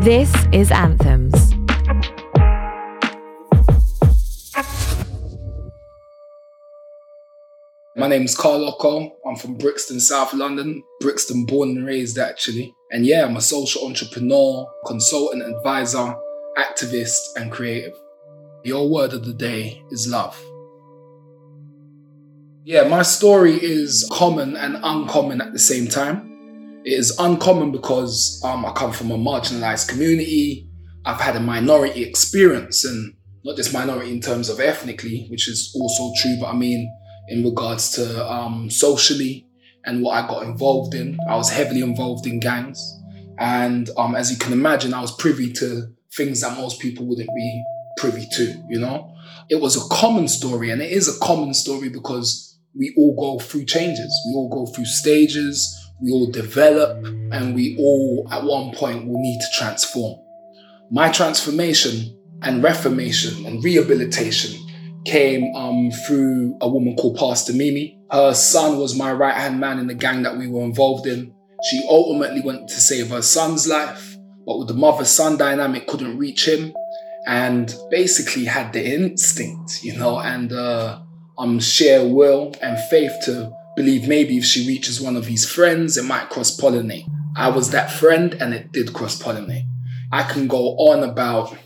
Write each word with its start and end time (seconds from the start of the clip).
This 0.00 0.34
is 0.52 0.72
Anthems. 0.72 1.54
My 7.96 8.08
name 8.08 8.22
is 8.22 8.36
Karl 8.36 8.60
Lokko. 8.60 9.12
I'm 9.24 9.36
from 9.36 9.54
Brixton, 9.54 10.00
South 10.00 10.34
London. 10.34 10.82
Brixton 11.00 11.46
born 11.46 11.70
and 11.70 11.86
raised, 11.86 12.18
actually. 12.18 12.74
And 12.90 13.06
yeah, 13.06 13.24
I'm 13.24 13.36
a 13.36 13.40
social 13.40 13.86
entrepreneur, 13.86 14.66
consultant, 14.86 15.42
advisor, 15.42 16.16
activist, 16.58 17.36
and 17.36 17.52
creative. 17.52 17.94
Your 18.64 18.90
word 18.90 19.12
of 19.12 19.24
the 19.24 19.34
day 19.34 19.80
is 19.92 20.08
love. 20.08 20.36
Yeah, 22.66 22.88
my 22.88 23.02
story 23.02 23.62
is 23.62 24.08
common 24.10 24.56
and 24.56 24.78
uncommon 24.82 25.42
at 25.42 25.52
the 25.52 25.58
same 25.58 25.86
time. 25.86 26.80
It 26.82 26.94
is 26.94 27.14
uncommon 27.18 27.72
because 27.72 28.40
um, 28.42 28.64
I 28.64 28.72
come 28.72 28.90
from 28.90 29.10
a 29.10 29.18
marginalized 29.18 29.86
community. 29.90 30.66
I've 31.04 31.20
had 31.20 31.36
a 31.36 31.40
minority 31.40 32.02
experience, 32.02 32.86
and 32.86 33.12
not 33.44 33.56
just 33.56 33.74
minority 33.74 34.12
in 34.12 34.22
terms 34.22 34.48
of 34.48 34.60
ethnically, 34.60 35.26
which 35.28 35.46
is 35.46 35.76
also 35.78 36.10
true, 36.16 36.38
but 36.40 36.46
I 36.46 36.54
mean 36.54 36.90
in 37.28 37.44
regards 37.44 37.90
to 37.96 38.26
um, 38.26 38.70
socially 38.70 39.46
and 39.84 40.02
what 40.02 40.24
I 40.24 40.26
got 40.26 40.44
involved 40.44 40.94
in. 40.94 41.18
I 41.28 41.36
was 41.36 41.50
heavily 41.50 41.82
involved 41.82 42.26
in 42.26 42.40
gangs. 42.40 42.82
And 43.38 43.90
um, 43.98 44.14
as 44.14 44.30
you 44.30 44.38
can 44.38 44.54
imagine, 44.54 44.94
I 44.94 45.02
was 45.02 45.14
privy 45.16 45.52
to 45.52 45.88
things 46.16 46.40
that 46.40 46.56
most 46.56 46.80
people 46.80 47.04
wouldn't 47.04 47.28
be 47.28 47.64
privy 47.98 48.26
to, 48.36 48.64
you 48.70 48.80
know? 48.80 49.14
It 49.50 49.60
was 49.60 49.76
a 49.76 49.86
common 49.94 50.28
story, 50.28 50.70
and 50.70 50.80
it 50.80 50.90
is 50.90 51.14
a 51.14 51.20
common 51.20 51.52
story 51.52 51.90
because 51.90 52.53
we 52.76 52.92
all 52.96 53.14
go 53.16 53.44
through 53.44 53.64
changes. 53.66 54.12
We 54.26 54.34
all 54.34 54.48
go 54.48 54.70
through 54.72 54.86
stages, 54.86 55.80
we 56.00 56.10
all 56.10 56.30
develop, 56.30 57.04
and 57.04 57.54
we 57.54 57.76
all 57.78 58.28
at 58.30 58.44
one 58.44 58.74
point 58.74 59.06
will 59.06 59.20
need 59.20 59.40
to 59.40 59.46
transform. 59.58 60.18
My 60.90 61.10
transformation 61.10 62.18
and 62.42 62.62
reformation 62.62 63.46
and 63.46 63.62
rehabilitation 63.62 64.60
came 65.04 65.54
um, 65.54 65.90
through 65.90 66.56
a 66.60 66.68
woman 66.68 66.96
called 66.96 67.16
Pastor 67.16 67.52
Mimi. 67.52 67.98
Her 68.10 68.34
son 68.34 68.78
was 68.78 68.96
my 68.96 69.12
right 69.12 69.34
hand 69.34 69.60
man 69.60 69.78
in 69.78 69.86
the 69.86 69.94
gang 69.94 70.22
that 70.22 70.36
we 70.36 70.48
were 70.48 70.62
involved 70.62 71.06
in. 71.06 71.34
She 71.70 71.82
ultimately 71.88 72.40
went 72.40 72.68
to 72.68 72.80
save 72.80 73.08
her 73.10 73.22
son's 73.22 73.66
life, 73.66 74.16
but 74.46 74.58
with 74.58 74.68
the 74.68 74.74
mother 74.74 75.04
son 75.04 75.36
dynamic, 75.36 75.86
couldn't 75.86 76.18
reach 76.18 76.46
him 76.46 76.74
and 77.26 77.74
basically 77.90 78.44
had 78.44 78.72
the 78.72 78.84
instinct, 78.84 79.82
you 79.82 79.96
know, 79.96 80.18
and 80.18 80.52
uh, 80.52 81.00
um, 81.38 81.60
sheer 81.60 82.06
will 82.06 82.54
and 82.62 82.78
faith 82.88 83.12
to 83.24 83.52
believe 83.76 84.08
maybe 84.08 84.38
if 84.38 84.44
she 84.44 84.66
reaches 84.66 85.00
one 85.00 85.16
of 85.16 85.26
his 85.26 85.48
friends, 85.48 85.96
it 85.96 86.04
might 86.04 86.30
cross 86.30 86.56
pollinate. 86.56 87.06
I 87.36 87.48
was 87.48 87.70
that 87.70 87.90
friend 87.90 88.34
and 88.34 88.54
it 88.54 88.72
did 88.72 88.92
cross 88.92 89.20
pollinate. 89.20 89.66
I 90.12 90.22
can 90.22 90.46
go 90.46 90.76
on 90.76 91.02
about 91.02 91.56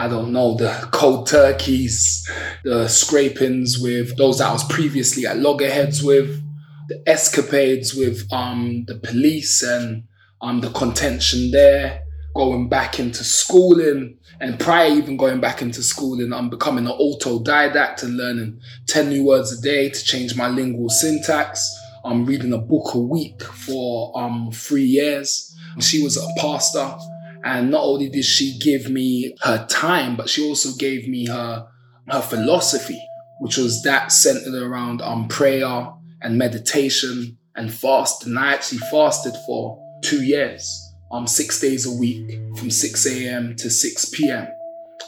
I 0.00 0.06
don't 0.06 0.32
know, 0.32 0.54
the 0.54 0.88
cold 0.92 1.26
turkeys, 1.26 2.24
the 2.62 2.86
scrapings 2.86 3.80
with 3.80 4.16
those 4.16 4.38
that 4.38 4.48
I 4.48 4.52
was 4.52 4.62
previously 4.68 5.26
at 5.26 5.38
loggerheads 5.38 6.04
with, 6.04 6.40
the 6.86 7.02
escapades 7.04 7.94
with 7.96 8.32
um, 8.32 8.84
the 8.86 8.94
police 9.00 9.60
and 9.64 10.04
um, 10.40 10.60
the 10.60 10.70
contention 10.70 11.50
there, 11.50 12.02
going 12.38 12.68
back 12.68 13.00
into 13.00 13.24
schooling, 13.24 14.16
and 14.40 14.60
prior 14.60 14.88
even 14.92 15.16
going 15.16 15.40
back 15.40 15.60
into 15.60 15.82
schooling, 15.82 16.32
I'm 16.32 16.48
becoming 16.48 16.86
an 16.86 16.92
autodidact 16.92 18.04
and 18.04 18.16
learning 18.16 18.60
10 18.86 19.08
new 19.08 19.24
words 19.24 19.58
a 19.58 19.60
day 19.60 19.90
to 19.90 20.04
change 20.04 20.36
my 20.36 20.46
lingual 20.46 20.88
syntax. 20.88 21.68
I'm 22.04 22.24
reading 22.24 22.52
a 22.52 22.58
book 22.58 22.94
a 22.94 22.98
week 22.98 23.42
for 23.42 24.16
um, 24.16 24.52
three 24.52 24.84
years. 24.84 25.52
She 25.80 26.00
was 26.00 26.16
a 26.16 26.40
pastor 26.40 26.96
and 27.44 27.72
not 27.72 27.82
only 27.82 28.08
did 28.08 28.24
she 28.24 28.56
give 28.60 28.88
me 28.88 29.34
her 29.42 29.66
time, 29.66 30.14
but 30.14 30.28
she 30.28 30.46
also 30.46 30.76
gave 30.78 31.08
me 31.08 31.26
her 31.26 31.66
her 32.08 32.22
philosophy, 32.22 33.02
which 33.40 33.56
was 33.56 33.82
that 33.82 34.12
centered 34.12 34.54
around 34.54 35.02
um, 35.02 35.26
prayer 35.26 35.92
and 36.22 36.38
meditation 36.38 37.36
and 37.56 37.74
fast. 37.74 38.26
And 38.26 38.38
I 38.38 38.54
actually 38.54 38.78
fasted 38.92 39.34
for 39.44 39.76
two 40.02 40.22
years, 40.24 40.87
um, 41.10 41.26
six 41.26 41.60
days 41.60 41.86
a 41.86 41.92
week 41.92 42.38
from 42.56 42.70
6 42.70 43.06
a.m. 43.06 43.56
to 43.56 43.70
6 43.70 44.04
p.m. 44.10 44.48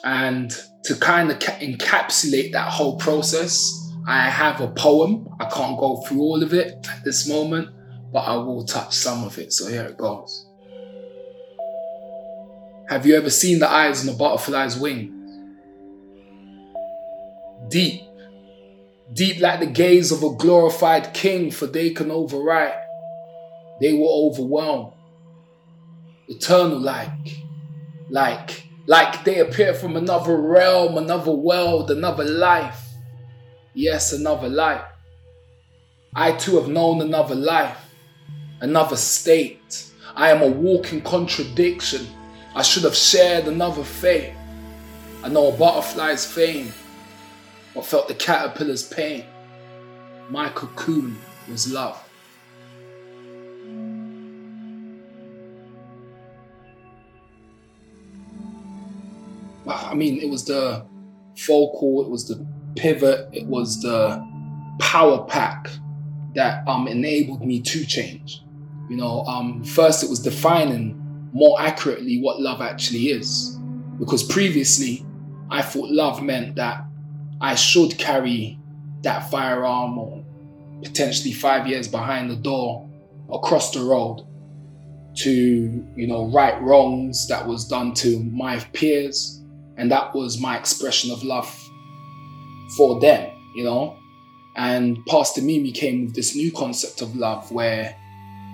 And 0.04 0.50
to 0.84 0.94
kind 0.94 1.30
of 1.30 1.40
ca- 1.40 1.58
encapsulate 1.58 2.52
that 2.52 2.68
whole 2.70 2.96
process, 2.96 3.76
I 4.06 4.30
have 4.30 4.60
a 4.60 4.68
poem. 4.68 5.28
I 5.38 5.44
can't 5.44 5.78
go 5.78 5.98
through 6.02 6.20
all 6.20 6.42
of 6.42 6.54
it 6.54 6.86
at 6.90 7.04
this 7.04 7.28
moment, 7.28 7.68
but 8.12 8.20
I 8.20 8.36
will 8.36 8.64
touch 8.64 8.94
some 8.94 9.24
of 9.24 9.38
it. 9.38 9.52
So 9.52 9.68
here 9.68 9.84
it 9.84 9.98
goes. 9.98 10.46
Have 12.88 13.06
you 13.06 13.14
ever 13.14 13.30
seen 13.30 13.60
the 13.60 13.70
eyes 13.70 14.06
on 14.06 14.12
a 14.14 14.16
butterfly's 14.16 14.76
wing? 14.76 15.16
Deep, 17.68 18.02
deep 19.12 19.40
like 19.40 19.60
the 19.60 19.66
gaze 19.66 20.10
of 20.10 20.24
a 20.24 20.34
glorified 20.34 21.14
king, 21.14 21.52
for 21.52 21.66
they 21.66 21.90
can 21.90 22.08
overwrite. 22.08 22.80
They 23.80 23.92
were 23.92 24.08
overwhelmed. 24.08 24.94
Eternal 26.30 26.78
like, 26.78 27.44
like, 28.08 28.66
like 28.86 29.22
they 29.24 29.40
appear 29.40 29.74
from 29.74 29.96
another 29.96 30.40
realm, 30.40 30.96
another 30.96 31.32
world, 31.32 31.90
another 31.90 32.24
life. 32.24 32.86
Yes, 33.74 34.14
another 34.14 34.48
life. 34.48 34.84
I 36.14 36.32
too 36.32 36.56
have 36.56 36.68
known 36.68 37.02
another 37.02 37.34
life, 37.34 37.76
another 38.60 38.96
state. 38.96 39.84
I 40.16 40.30
am 40.30 40.40
a 40.40 40.48
walking 40.48 41.02
contradiction 41.02 42.06
I 42.52 42.62
should 42.62 42.82
have 42.82 42.96
shared 42.96 43.46
another 43.46 43.84
fate. 43.84 44.34
I 45.22 45.28
know 45.28 45.52
a 45.52 45.56
butterfly's 45.56 46.26
fame, 46.26 46.72
but 47.74 47.86
felt 47.86 48.08
the 48.08 48.14
caterpillar's 48.14 48.82
pain. 48.82 49.24
My 50.30 50.48
cocoon 50.48 51.16
was 51.48 51.72
love. 51.72 52.09
I 59.68 59.94
mean, 59.94 60.18
it 60.20 60.28
was 60.28 60.44
the 60.44 60.86
focal, 61.36 62.02
it 62.02 62.08
was 62.08 62.26
the 62.28 62.46
pivot, 62.76 63.28
it 63.32 63.46
was 63.46 63.80
the 63.82 64.26
power 64.78 65.24
pack 65.24 65.68
that 66.34 66.66
um, 66.66 66.88
enabled 66.88 67.44
me 67.44 67.60
to 67.60 67.84
change. 67.84 68.42
You 68.88 68.96
know, 68.96 69.24
um, 69.24 69.62
first 69.64 70.02
it 70.02 70.10
was 70.10 70.20
defining 70.20 70.96
more 71.32 71.60
accurately 71.60 72.20
what 72.20 72.40
love 72.40 72.60
actually 72.60 73.10
is. 73.10 73.56
Because 73.98 74.22
previously, 74.22 75.06
I 75.50 75.62
thought 75.62 75.90
love 75.90 76.22
meant 76.22 76.56
that 76.56 76.84
I 77.40 77.54
should 77.54 77.98
carry 77.98 78.58
that 79.02 79.30
firearm 79.30 79.98
or 79.98 80.24
potentially 80.82 81.32
five 81.32 81.66
years 81.66 81.88
behind 81.88 82.30
the 82.30 82.36
door 82.36 82.88
across 83.32 83.72
the 83.72 83.80
road 83.80 84.26
to, 85.16 85.86
you 85.96 86.06
know, 86.06 86.26
right 86.30 86.60
wrongs 86.62 87.26
that 87.28 87.46
was 87.46 87.66
done 87.66 87.92
to 87.94 88.22
my 88.24 88.58
peers. 88.72 89.39
And 89.80 89.90
that 89.90 90.14
was 90.14 90.38
my 90.38 90.58
expression 90.58 91.10
of 91.10 91.24
love 91.24 91.48
for 92.76 93.00
them, 93.00 93.32
you 93.54 93.64
know. 93.64 93.96
And 94.54 95.04
Pastor 95.06 95.40
Mimi 95.40 95.72
came 95.72 96.04
with 96.04 96.14
this 96.14 96.36
new 96.36 96.52
concept 96.52 97.00
of 97.00 97.16
love 97.16 97.50
where 97.50 97.96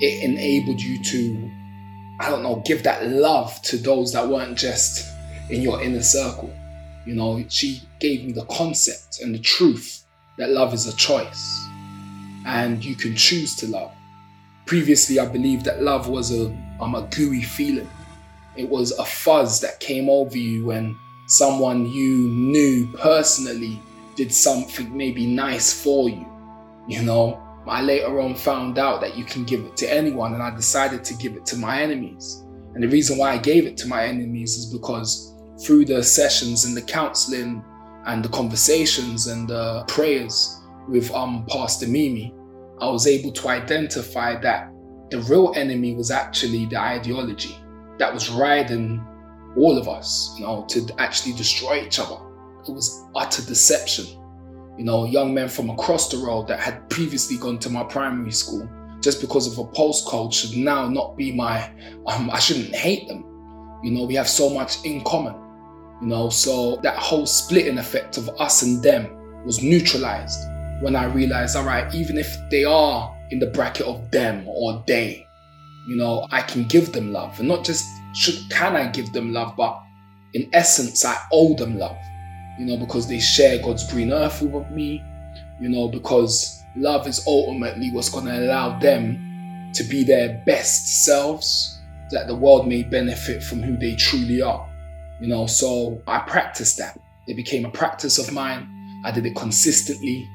it 0.01 0.23
enabled 0.23 0.81
you 0.81 1.03
to 1.03 1.51
I 2.21 2.31
don't 2.31 2.45
know, 2.45 2.63
give 2.65 2.85
that 2.85 3.09
love 3.09 3.61
to 3.63 3.77
those 3.77 4.13
that 4.13 4.29
weren't 4.29 4.57
just 4.57 5.05
in 5.51 5.63
your 5.63 5.83
inner 5.83 6.01
circle. 6.01 6.55
You 7.05 7.15
know, 7.17 7.45
she 7.49 7.83
gave 7.99 8.25
me 8.25 8.33
the 8.33 8.45
concept 8.47 9.21
and 9.21 9.35
the 9.35 9.41
truth 9.41 10.05
that 10.39 10.51
love 10.51 10.73
is 10.75 10.87
a 10.87 10.97
choice 10.97 11.67
and 12.47 12.85
you 12.85 12.95
can 12.95 13.17
choose 13.17 13.57
to 13.57 13.67
love. 13.67 13.93
Previously, 14.65 15.19
I 15.19 15.27
believed 15.27 15.65
that 15.65 15.83
love 15.83 16.09
was 16.09 16.33
a, 16.33 16.47
um, 16.81 16.95
a 16.95 17.03
gooey 17.03 17.43
feeling. 17.43 17.91
It 18.57 18.69
was 18.69 18.93
a 18.93 19.05
fuzz 19.05 19.61
that 19.61 19.81
came 19.81 20.09
over 20.09 20.39
you 20.39 20.67
when 20.67 20.97
someone 21.27 21.87
you 21.91 22.29
knew 22.29 22.87
personally 22.99 23.81
did 24.15 24.33
something 24.33 24.97
maybe 24.97 25.27
nice 25.27 25.73
for 25.83 26.09
you, 26.09 26.27
you 26.89 27.03
know, 27.03 27.43
I 27.67 27.83
later 27.83 28.21
on 28.21 28.35
found 28.37 28.79
out 28.79 29.01
that 29.01 29.17
you 29.17 29.25
can 29.25 29.45
give 29.45 29.61
it 29.65 29.77
to 29.79 29.93
anyone, 29.93 30.35
and 30.35 30.43
I 30.43 30.55
decided 30.55 31.03
to 31.05 31.15
give 31.15 31.35
it 31.35 31.45
to 31.47 31.57
my 31.57 31.83
enemies. 31.83 32.45
And 32.75 32.83
the 32.83 32.89
reason 32.89 33.19
why 33.19 33.33
I 33.33 33.39
gave 33.39 33.67
it 33.67 33.77
to 33.79 33.89
my 33.89 34.05
enemies 34.05 34.57
is 34.57 34.67
because 34.67 35.35
through 35.65 35.87
the 35.87 36.03
sessions 36.03 36.65
and 36.65 36.77
the 36.77 36.83
counseling 36.83 37.65
and 38.07 38.25
the 38.25 38.29
conversations 38.29 39.27
and 39.27 39.49
the 39.49 39.85
prayers 39.89 40.61
with 40.89 41.11
um, 41.13 41.45
Pastor 41.49 41.89
Mimi, 41.89 42.33
I 42.81 42.89
was 42.89 43.07
able 43.07 43.33
to 43.33 43.49
identify 43.49 44.39
that 44.41 44.71
the 45.11 45.21
real 45.23 45.53
enemy 45.57 45.95
was 45.95 46.11
actually 46.11 46.67
the 46.67 46.79
ideology 46.79 47.57
that 47.99 48.13
was 48.13 48.31
riding 48.31 49.05
all 49.59 49.79
of 49.79 49.89
us, 49.89 50.35
you 50.39 50.45
know, 50.45 50.65
to 50.69 50.87
actually 50.99 51.35
destroy 51.35 51.85
each 51.85 51.99
other. 51.99 52.17
It 52.67 52.73
was 52.73 53.05
utter 53.15 53.43
deception 53.43 54.07
you 54.77 54.85
know, 54.85 55.07
young 55.07 55.33
men 55.33 55.49
from 55.49 55.71
across 55.71 56.11
the 56.11 56.19
road 56.19 56.49
that 56.49 56.61
had 56.61 56.89
previously 56.91 57.39
gone 57.39 57.59
to 57.61 57.71
my 57.71 57.83
primary 57.85 58.31
school 58.31 58.69
just 59.01 59.21
because 59.21 59.47
of 59.47 59.59
a 59.59 59.71
postcode 59.71 60.33
should 60.33 60.57
now 60.57 60.89
not 60.89 61.17
be 61.17 61.33
my, 61.33 61.71
um, 62.07 62.31
I 62.31 62.39
shouldn't 62.39 62.75
hate 62.75 63.09
them. 63.09 63.25
You 63.83 63.93
know, 63.93 64.05
we 64.05 64.15
have 64.15 64.29
so 64.29 64.51
much 64.51 64.85
in 64.85 65.03
common. 65.05 65.35
You 66.03 66.09
know, 66.09 66.29
so 66.29 66.77
that 66.83 66.97
whole 66.99 67.25
splitting 67.25 67.79
effect 67.79 68.19
of 68.19 68.29
us 68.41 68.63
and 68.63 68.83
them 68.83 69.09
was 69.47 69.63
neutralized 69.63 70.39
when 70.83 70.95
I 70.95 71.05
realized, 71.07 71.57
all 71.57 71.65
right, 71.65 71.93
even 71.95 72.19
if 72.19 72.37
they 72.51 72.65
are 72.65 73.17
in 73.31 73.39
the 73.39 73.47
bracket 73.47 73.87
of 73.87 74.11
them 74.11 74.47
or 74.47 74.83
they, 74.87 75.27
you 75.89 75.97
know, 75.97 76.27
I 76.31 76.43
can 76.43 76.65
give 76.65 76.93
them 76.93 77.13
love. 77.13 77.39
And 77.39 77.49
not 77.49 77.65
just 77.65 77.87
should 78.17 78.51
can 78.51 78.75
I 78.77 78.89
give 78.89 79.13
them 79.13 79.33
love, 79.33 79.55
but 79.57 79.83
in 80.33 80.49
essence, 80.53 81.05
I 81.05 81.17
owe 81.33 81.55
them 81.55 81.79
love. 81.79 81.97
You 82.59 82.67
know, 82.67 82.77
because 82.79 83.07
they 83.07 83.21
share 83.21 83.63
God's 83.63 83.91
green 83.91 84.13
earth 84.13 84.41
with 84.41 84.71
me, 84.71 85.05
you 85.61 85.69
know, 85.69 85.89
because 85.89 86.63
love 86.75 87.07
is 87.07 87.23
ultimately 87.27 87.91
what's 87.93 88.09
going 88.09 88.27
to 88.27 88.39
allow 88.39 88.79
them 88.79 89.71
to 89.75 89.85
be 89.85 90.05
their 90.05 90.43
best 90.47 91.05
selves, 91.05 91.79
that 92.11 92.27
the 92.27 92.35
world 92.35 92.67
may 92.67 92.83
benefit 92.83 93.43
from 93.43 93.63
who 93.63 93.77
they 93.77 93.95
truly 93.97 94.41
are. 94.41 94.67
You 95.21 95.29
know, 95.29 95.47
so 95.47 96.01
I 96.07 96.21
practiced 96.21 96.79
that. 96.79 96.99
It 97.27 97.37
became 97.37 97.67
a 97.67 97.71
practice 97.71 98.19
of 98.19 98.33
mine. 98.33 99.03
I 99.05 99.11
did 99.11 99.27
it 99.27 99.37
consistently. 99.37 100.29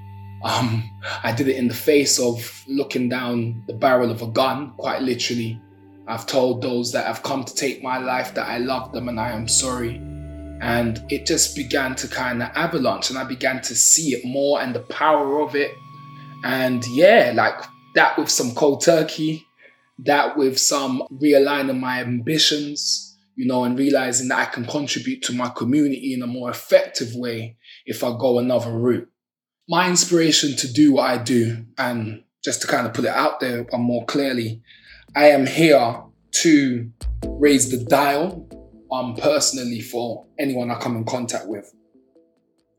Um, 0.44 0.90
I 1.24 1.32
did 1.32 1.48
it 1.48 1.58
in 1.58 1.68
the 1.68 1.74
face 1.74 2.20
of 2.20 2.64
looking 2.68 3.10
down 3.10 3.64
the 3.68 3.74
barrel 3.74 4.12
of 4.12 4.22
a 4.22 4.28
gun, 4.28 4.74
quite 4.78 5.02
literally. 5.02 5.60
I've 6.12 6.26
told 6.26 6.62
those 6.62 6.92
that 6.92 7.06
have 7.06 7.24
come 7.24 7.46
to 7.46 7.56
take 7.56 7.82
my 7.82 7.98
life 7.98 8.34
that 8.34 8.50
I 8.50 8.58
love 8.58 8.92
them 8.92 9.08
and 9.08 9.20
I 9.20 9.32
am 9.32 9.48
sorry. 9.48 9.96
And 10.62 11.02
it 11.10 11.26
just 11.26 11.56
began 11.56 11.96
to 11.96 12.08
kind 12.08 12.44
of 12.44 12.50
avalanche, 12.54 13.10
and 13.10 13.18
I 13.18 13.24
began 13.24 13.62
to 13.62 13.76
see 13.76 14.12
it 14.12 14.26
more 14.26 14.62
and 14.62 14.76
the 14.76 14.82
power 14.82 15.42
of 15.42 15.56
it. 15.56 15.72
And 16.44 16.86
yeah, 16.88 17.32
like 17.34 17.56
that 17.96 18.18
with 18.18 18.30
some 18.30 18.54
cold 18.54 18.82
turkey, 18.82 19.48
that 20.00 20.38
with 20.38 20.60
some 20.60 21.04
realigning 21.12 21.80
my 21.80 22.02
ambitions, 22.02 23.18
you 23.36 23.48
know, 23.48 23.64
and 23.64 23.80
realizing 23.80 24.28
that 24.28 24.40
I 24.40 24.52
can 24.52 24.66
contribute 24.66 25.24
to 25.24 25.34
my 25.34 25.50
community 25.50 26.14
in 26.14 26.22
a 26.22 26.28
more 26.28 26.50
effective 26.52 27.16
way 27.16 27.56
if 27.86 28.04
I 28.04 28.10
go 28.18 28.38
another 28.38 28.72
route. 28.72 29.10
My 29.68 29.90
inspiration 29.90 30.56
to 30.58 30.72
do 30.72 30.94
what 30.94 31.10
I 31.10 31.18
do, 31.18 31.66
and 31.78 32.24
just 32.44 32.62
to 32.62 32.68
kind 32.68 32.86
of 32.86 32.94
put 32.94 33.06
it 33.06 33.12
out 33.12 33.40
there 33.40 33.66
more 33.74 34.06
clearly, 34.06 34.62
I 35.14 35.28
am 35.28 35.46
here 35.46 36.04
to 36.32 36.92
raise 37.26 37.70
the 37.70 37.84
dial 37.86 38.48
um, 38.92 39.16
personally 39.16 39.82
for 39.82 40.26
anyone 40.40 40.72
I 40.72 40.80
come 40.80 40.96
in 40.96 41.04
contact 41.04 41.48
with. 41.48 41.70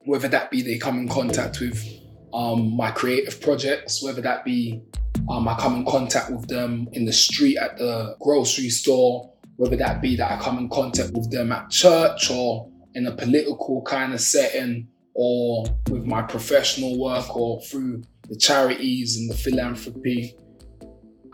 Whether 0.06 0.28
that 0.28 0.50
be 0.50 0.62
they 0.62 0.78
come 0.78 0.98
in 0.98 1.08
contact 1.08 1.60
with 1.60 1.86
um, 2.32 2.74
my 2.74 2.90
creative 2.90 3.38
projects, 3.40 4.02
whether 4.02 4.22
that 4.22 4.46
be 4.46 4.80
um, 5.28 5.46
I 5.46 5.56
come 5.58 5.76
in 5.76 5.84
contact 5.84 6.30
with 6.30 6.48
them 6.48 6.88
in 6.92 7.04
the 7.04 7.12
street 7.12 7.58
at 7.58 7.76
the 7.76 8.16
grocery 8.18 8.70
store, 8.70 9.30
whether 9.56 9.76
that 9.76 10.00
be 10.00 10.16
that 10.16 10.32
I 10.32 10.42
come 10.42 10.56
in 10.56 10.70
contact 10.70 11.12
with 11.12 11.30
them 11.30 11.52
at 11.52 11.68
church 11.68 12.30
or 12.30 12.70
in 12.94 13.06
a 13.06 13.12
political 13.12 13.82
kind 13.82 14.14
of 14.14 14.20
setting 14.22 14.88
or 15.14 15.66
with 15.90 16.06
my 16.06 16.22
professional 16.22 16.98
work 16.98 17.36
or 17.36 17.60
through 17.60 18.02
the 18.28 18.36
charities 18.36 19.18
and 19.18 19.30
the 19.30 19.34
philanthropy. 19.34 20.34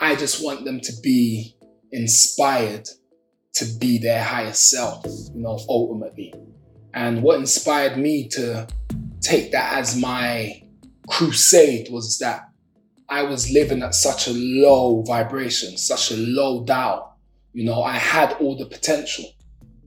I 0.00 0.14
just 0.14 0.44
want 0.44 0.64
them 0.64 0.80
to 0.80 0.92
be 1.02 1.56
inspired 1.92 2.88
to 3.54 3.64
be 3.80 3.98
their 3.98 4.22
highest 4.22 4.70
self, 4.70 5.04
you 5.34 5.40
know, 5.42 5.58
ultimately. 5.68 6.32
And 6.94 7.22
what 7.22 7.38
inspired 7.38 7.98
me 7.98 8.28
to 8.28 8.68
take 9.20 9.50
that 9.52 9.78
as 9.78 9.96
my 9.96 10.62
crusade 11.08 11.88
was 11.90 12.18
that 12.18 12.48
I 13.08 13.22
was 13.22 13.50
living 13.50 13.82
at 13.82 13.94
such 13.94 14.28
a 14.28 14.32
low 14.32 15.02
vibration, 15.02 15.76
such 15.76 16.12
a 16.12 16.16
low 16.16 16.64
dial. 16.64 17.18
You 17.52 17.64
know, 17.64 17.82
I 17.82 17.94
had 17.94 18.34
all 18.34 18.56
the 18.56 18.66
potential, 18.66 19.24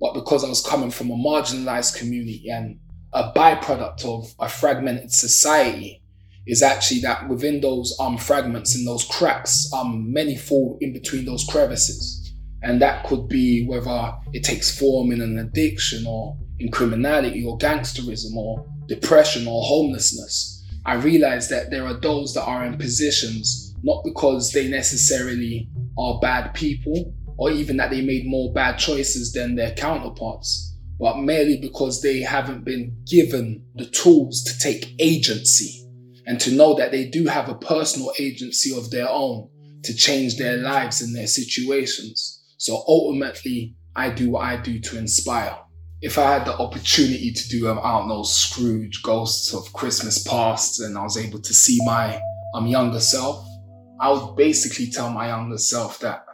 but 0.01 0.13
because 0.13 0.43
I 0.43 0.49
was 0.49 0.65
coming 0.65 0.91
from 0.91 1.11
a 1.11 1.15
marginalized 1.15 1.97
community 1.97 2.49
and 2.49 2.79
a 3.13 3.31
byproduct 3.31 4.03
of 4.05 4.33
a 4.39 4.49
fragmented 4.49 5.11
society 5.11 6.00
is 6.47 6.63
actually 6.63 7.01
that 7.01 7.27
within 7.29 7.61
those 7.61 7.95
um, 7.99 8.17
fragments 8.17 8.75
and 8.75 8.87
those 8.87 9.03
cracks, 9.05 9.71
um, 9.73 10.11
many 10.11 10.35
fall 10.35 10.77
in 10.81 10.93
between 10.93 11.25
those 11.25 11.45
crevices. 11.45 12.33
And 12.63 12.81
that 12.81 13.05
could 13.05 13.27
be 13.27 13.65
whether 13.65 14.13
it 14.33 14.43
takes 14.43 14.77
form 14.77 15.11
in 15.11 15.21
an 15.21 15.37
addiction 15.39 16.05
or 16.07 16.37
in 16.59 16.71
criminality 16.71 17.43
or 17.43 17.57
gangsterism 17.57 18.35
or 18.35 18.65
depression 18.87 19.47
or 19.47 19.63
homelessness. 19.63 20.63
I 20.85 20.95
realize 20.95 21.49
that 21.49 21.69
there 21.69 21.85
are 21.85 21.99
those 21.99 22.33
that 22.33 22.43
are 22.43 22.65
in 22.65 22.77
positions 22.77 23.75
not 23.83 24.03
because 24.03 24.51
they 24.51 24.67
necessarily 24.67 25.69
are 25.97 26.19
bad 26.19 26.53
people 26.53 27.13
or 27.37 27.49
even 27.49 27.77
that 27.77 27.89
they 27.89 28.01
made 28.01 28.25
more 28.27 28.53
bad 28.53 28.77
choices 28.77 29.31
than 29.33 29.55
their 29.55 29.71
counterparts, 29.71 30.77
but 30.99 31.17
merely 31.17 31.57
because 31.57 32.01
they 32.01 32.19
haven't 32.21 32.63
been 32.63 32.95
given 33.09 33.63
the 33.75 33.85
tools 33.87 34.43
to 34.43 34.57
take 34.59 34.93
agency 34.99 35.80
and 36.31 36.39
to 36.39 36.53
know 36.53 36.73
that 36.75 36.91
they 36.91 37.09
do 37.09 37.25
have 37.25 37.49
a 37.49 37.55
personal 37.55 38.13
agency 38.17 38.73
of 38.73 38.89
their 38.89 39.09
own 39.09 39.49
to 39.83 39.93
change 39.93 40.37
their 40.37 40.55
lives 40.55 41.01
and 41.01 41.13
their 41.13 41.27
situations. 41.27 42.41
So 42.55 42.85
ultimately, 42.87 43.75
I 43.97 44.11
do 44.11 44.29
what 44.29 44.45
I 44.45 44.55
do 44.55 44.79
to 44.79 44.97
inspire. 44.97 45.57
If 46.01 46.17
I 46.17 46.31
had 46.31 46.45
the 46.45 46.57
opportunity 46.57 47.33
to 47.33 47.49
do, 47.49 47.67
um, 47.67 47.79
I 47.83 47.99
don't 47.99 48.07
know, 48.07 48.23
Scrooge, 48.23 49.03
Ghosts 49.03 49.53
of 49.53 49.73
Christmas 49.73 50.23
Past, 50.25 50.79
and 50.79 50.97
I 50.97 51.03
was 51.03 51.17
able 51.17 51.41
to 51.41 51.53
see 51.53 51.77
my 51.83 52.17
um, 52.53 52.65
younger 52.65 53.01
self, 53.01 53.45
I 53.99 54.09
would 54.09 54.37
basically 54.37 54.89
tell 54.89 55.09
my 55.11 55.27
younger 55.27 55.57
self 55.57 55.99
that 55.99 56.25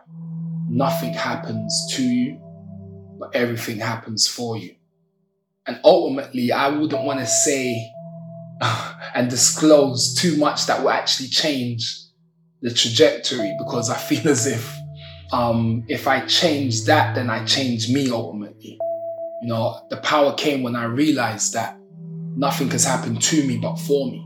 nothing 0.70 1.16
happens 1.16 1.74
to 1.96 2.04
you 2.04 2.40
but 3.18 3.36
everything 3.36 3.80
happens 3.80 4.28
for 4.28 4.58
you. 4.58 4.76
And 5.66 5.80
ultimately, 5.84 6.52
I 6.52 6.70
wouldn't 6.70 7.04
want 7.04 7.20
to 7.20 7.26
say 7.26 7.92
and 9.13 9.30
disclose 9.30 10.13
too 10.15 10.38
much 10.38 10.65
that 10.68 10.81
will 10.81 10.89
actually 10.89 11.30
change 11.30 12.04
the 12.62 12.74
trajectory 12.74 13.56
because 13.59 13.89
I 13.89 13.98
feel 13.98 14.27
as 14.27 14.48
if 14.48 14.74
um, 15.31 15.83
if 15.88 16.07
I 16.07 16.21
change 16.21 16.86
that, 16.86 17.15
then 17.15 17.30
I 17.30 17.44
change 17.45 17.89
me 17.89 18.09
ultimately. 18.09 18.80
You 19.42 19.50
know, 19.50 19.81
the 19.89 19.98
power 19.98 20.33
came 20.33 20.63
when 20.63 20.75
I 20.75 20.86
realized 20.86 21.54
that 21.54 21.77
nothing 22.36 22.71
has 22.71 22.86
happened 22.86 23.21
to 23.24 23.45
me 23.45 23.57
but 23.57 23.75
for 23.75 24.09
me. 24.09 24.24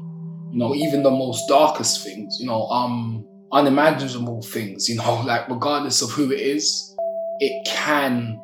You 0.51 0.59
know, 0.59 0.75
even 0.75 1.01
the 1.01 1.11
most 1.11 1.47
darkest 1.47 2.03
things, 2.03 2.37
you 2.39 2.45
know, 2.45 2.67
um, 2.67 3.25
unimaginable 3.51 4.41
things, 4.41 4.87
you 4.87 4.95
know, 4.95 5.21
like 5.25 5.49
regardless 5.49 6.01
of 6.01 6.11
who 6.11 6.31
it 6.31 6.39
is, 6.39 6.95
it 7.39 7.65
can 7.65 8.39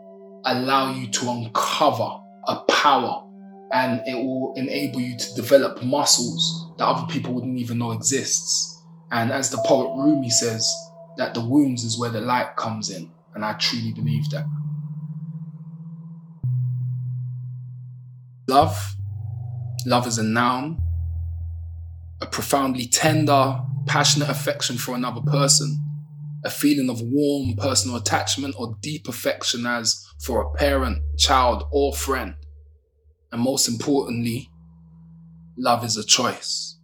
allow 0.45 0.93
you 0.93 1.07
to 1.07 1.29
uncover 1.29 2.19
a 2.47 2.55
power 2.69 3.23
and 3.71 4.01
it 4.05 4.15
will 4.15 4.53
enable 4.55 4.99
you 4.99 5.17
to 5.17 5.35
develop 5.35 5.83
muscles 5.83 6.71
that 6.77 6.85
other 6.85 7.07
people 7.11 7.33
wouldn't 7.33 7.59
even 7.59 7.77
know 7.77 7.91
exists. 7.91 8.81
And 9.11 9.31
as 9.31 9.49
the 9.49 9.57
poet 9.65 9.95
Rumi 9.95 10.29
says, 10.29 10.69
that 11.17 11.33
the 11.33 11.41
wounds 11.41 11.83
is 11.83 11.99
where 11.99 12.09
the 12.09 12.21
light 12.21 12.55
comes 12.55 12.89
in. 12.89 13.11
And 13.33 13.43
I 13.43 13.53
truly 13.53 13.91
believe 13.91 14.29
that. 14.29 14.45
Love. 18.47 18.95
Love 19.85 20.07
is 20.07 20.17
a 20.17 20.23
noun, 20.23 20.81
a 22.21 22.25
profoundly 22.25 22.87
tender, 22.87 23.61
passionate 23.85 24.29
affection 24.29 24.77
for 24.77 24.95
another 24.95 25.21
person, 25.21 25.77
a 26.43 26.49
feeling 26.49 26.89
of 26.89 27.01
warm 27.01 27.55
personal 27.55 27.95
attachment 27.95 28.55
or 28.57 28.77
deep 28.81 29.07
affection 29.07 29.65
as 29.65 30.05
for 30.19 30.41
a 30.41 30.49
parent, 30.57 31.01
child, 31.17 31.63
or 31.71 31.93
friend. 31.93 32.35
And 33.31 33.41
most 33.41 33.67
importantly, 33.67 34.49
love 35.57 35.83
is 35.83 35.97
a 35.97 36.03
choice. 36.05 36.76